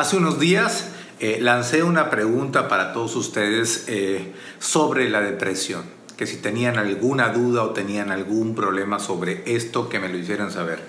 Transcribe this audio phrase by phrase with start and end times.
[0.00, 5.82] Hace unos días eh, lancé una pregunta para todos ustedes eh, sobre la depresión,
[6.16, 10.50] que si tenían alguna duda o tenían algún problema sobre esto, que me lo hicieran
[10.50, 10.80] saber.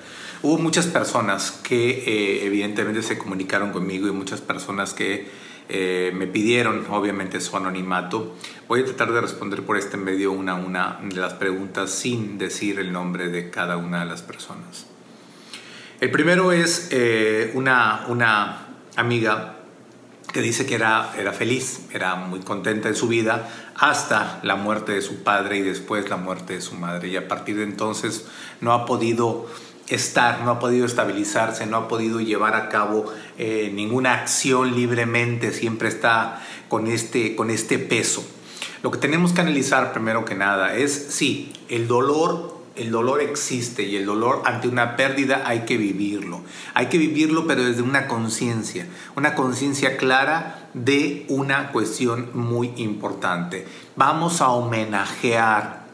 [0.44, 5.28] Hubo muchas personas que eh, evidentemente se comunicaron conmigo y muchas personas que
[5.70, 8.38] me pidieron obviamente su anonimato.
[8.70, 12.38] Voy a tratar de responder por este medio una a una de las preguntas sin
[12.38, 14.88] decir el nombre de cada una de las personas.
[16.00, 16.90] El primero es
[17.54, 18.71] una, una
[19.02, 19.58] amiga
[20.32, 24.94] que dice que era, era feliz, era muy contenta en su vida, hasta la muerte
[24.94, 27.10] de su padre y después la muerte de su madre.
[27.10, 28.26] Y a partir de entonces
[28.62, 29.48] no ha podido
[29.90, 35.52] estar, no ha podido estabilizarse, no ha podido llevar a cabo eh, ninguna acción libremente,
[35.52, 38.26] siempre está con este, con este peso.
[38.84, 43.84] Lo que tenemos que analizar primero que nada es, sí, el dolor el dolor existe
[43.84, 46.42] y el dolor ante una pérdida hay que vivirlo.
[46.74, 53.68] Hay que vivirlo pero desde una conciencia, una conciencia clara de una cuestión muy importante.
[53.96, 55.86] Vamos a homenajear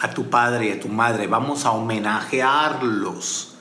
[0.00, 3.54] a tu padre y a tu madre, vamos a homenajearlos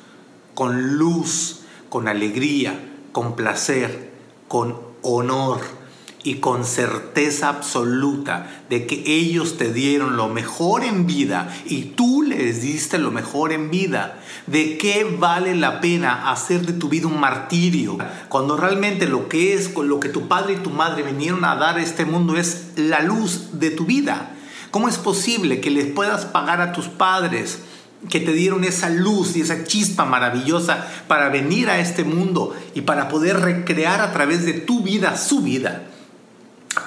[0.54, 2.80] con luz, con alegría,
[3.12, 4.12] con placer,
[4.48, 5.79] con honor
[6.24, 12.24] y con certeza absoluta de que ellos te dieron lo mejor en vida y tú
[12.24, 17.08] les diste lo mejor en vida, de qué vale la pena hacer de tu vida
[17.08, 21.46] un martirio cuando realmente lo que es lo que tu padre y tu madre vinieron
[21.46, 24.36] a dar a este mundo es la luz de tu vida.
[24.72, 27.60] ¿Cómo es posible que les puedas pagar a tus padres
[28.10, 32.82] que te dieron esa luz y esa chispa maravillosa para venir a este mundo y
[32.82, 35.86] para poder recrear a través de tu vida su vida?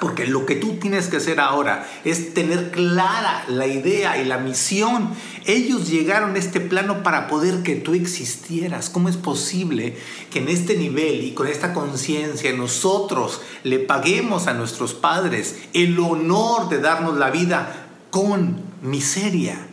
[0.03, 4.37] Porque lo que tú tienes que hacer ahora es tener clara la idea y la
[4.37, 5.11] misión.
[5.45, 8.89] Ellos llegaron a este plano para poder que tú existieras.
[8.89, 9.97] ¿Cómo es posible
[10.29, 15.97] que en este nivel y con esta conciencia nosotros le paguemos a nuestros padres el
[15.97, 19.67] honor de darnos la vida con miseria,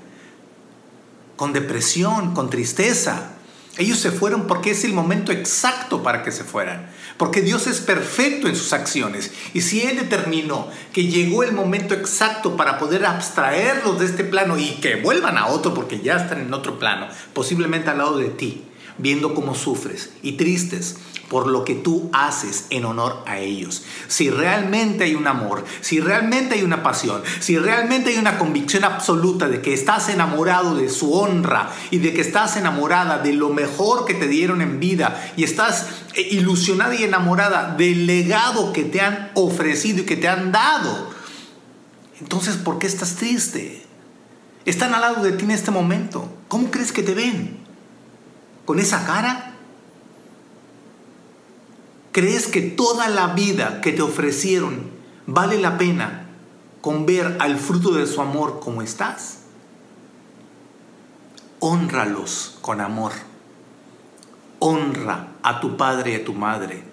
[1.34, 3.32] con depresión, con tristeza?
[3.80, 6.90] Ellos se fueron porque es el momento exacto para que se fueran.
[7.16, 9.32] Porque Dios es perfecto en sus acciones.
[9.54, 14.58] Y si Él determinó que llegó el momento exacto para poder abstraerlos de este plano
[14.58, 18.28] y que vuelvan a otro porque ya están en otro plano, posiblemente al lado de
[18.28, 18.66] ti,
[19.00, 20.96] viendo cómo sufres y tristes
[21.30, 23.84] por lo que tú haces en honor a ellos.
[24.08, 28.82] Si realmente hay un amor, si realmente hay una pasión, si realmente hay una convicción
[28.82, 33.50] absoluta de que estás enamorado de su honra y de que estás enamorada de lo
[33.50, 38.82] mejor que te dieron en vida y estás eh, ilusionada y enamorada del legado que
[38.82, 41.10] te han ofrecido y que te han dado,
[42.20, 43.86] entonces ¿por qué estás triste?
[44.64, 46.28] Están al lado de ti en este momento.
[46.48, 47.60] ¿Cómo crees que te ven?
[48.70, 49.50] ¿Con esa cara?
[52.12, 54.92] ¿Crees que toda la vida que te ofrecieron
[55.26, 56.28] vale la pena
[56.80, 59.38] con ver al fruto de su amor como estás?
[61.58, 63.10] Honralos con amor.
[64.60, 66.84] Honra a tu padre y a tu madre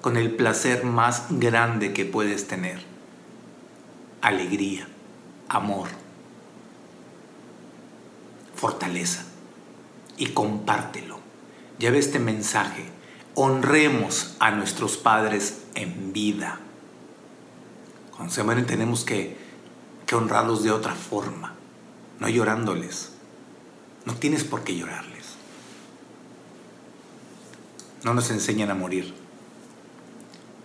[0.00, 2.82] con el placer más grande que puedes tener.
[4.22, 4.88] Alegría,
[5.50, 5.88] amor,
[8.54, 9.27] fortaleza.
[10.18, 11.18] Y compártelo.
[11.78, 12.98] Lleva este mensaje
[13.40, 16.58] honremos a nuestros padres en vida.
[18.16, 19.36] Cuando se mueren tenemos que,
[20.06, 21.54] que honrarlos de otra forma,
[22.18, 23.12] no llorándoles.
[24.06, 25.36] No tienes por qué llorarles.
[28.02, 29.14] No nos enseñan a morir,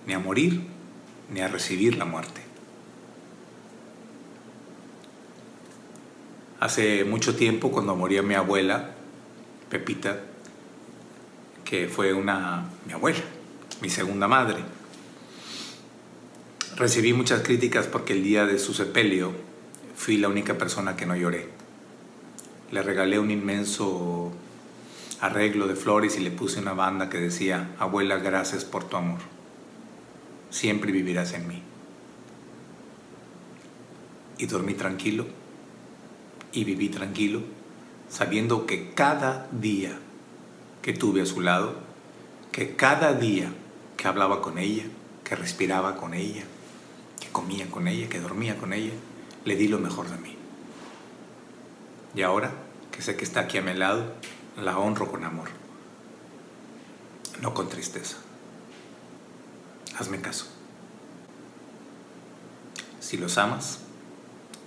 [0.07, 0.65] ni a morir,
[1.29, 2.41] ni a recibir la muerte.
[6.59, 8.95] Hace mucho tiempo, cuando moría mi abuela,
[9.73, 10.19] Pepita,
[11.65, 13.23] que fue una, mi abuela,
[13.81, 14.57] mi segunda madre.
[16.75, 19.31] Recibí muchas críticas porque el día de su sepelio
[19.95, 21.49] fui la única persona que no lloré.
[22.69, 24.31] Le regalé un inmenso
[25.19, 29.21] arreglo de flores y le puse una banda que decía, abuela, gracias por tu amor.
[30.51, 31.63] Siempre vivirás en mí.
[34.37, 35.25] Y dormí tranquilo
[36.51, 37.41] y viví tranquilo,
[38.09, 39.97] sabiendo que cada día
[40.81, 41.75] que tuve a su lado,
[42.51, 43.51] que cada día
[43.97, 44.83] que hablaba con ella,
[45.23, 46.43] que respiraba con ella,
[47.19, 48.93] que comía con ella, que dormía con ella,
[49.45, 50.37] le di lo mejor de mí.
[52.15, 52.51] Y ahora
[52.91, 54.13] que sé que está aquí a mi lado,
[54.61, 55.49] la honro con amor,
[57.41, 58.17] no con tristeza.
[59.97, 60.47] Hazme caso.
[62.99, 63.79] Si los amas,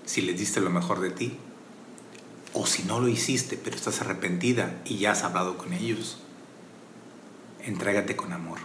[0.04, 1.38] si les diste lo mejor de ti,
[2.56, 6.16] o si no lo hiciste, pero estás arrepentida y ya has hablado con ellos,
[7.62, 8.58] entrégate con amor.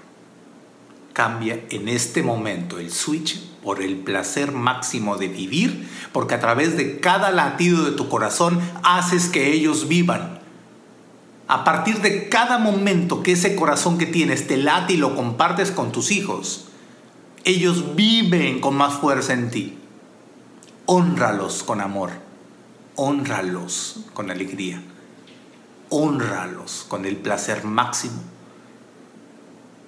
[1.11, 6.77] Cambia en este momento el switch por el placer máximo de vivir, porque a través
[6.77, 10.39] de cada latido de tu corazón haces que ellos vivan.
[11.49, 15.69] A partir de cada momento que ese corazón que tienes te late y lo compartes
[15.69, 16.67] con tus hijos,
[17.43, 19.77] ellos viven con más fuerza en ti.
[20.85, 22.30] Honralos con amor,
[23.03, 24.79] honralos con alegría,
[25.89, 28.21] honralos con el placer máximo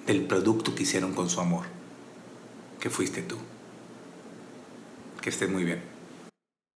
[0.04, 1.66] del producto que hicieron con su amor,
[2.80, 3.36] que fuiste tú.
[5.22, 5.93] Que esté muy bien.